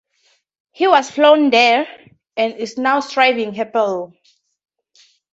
[0.71, 1.85] He was flown there
[2.35, 4.19] and is now thriving happily.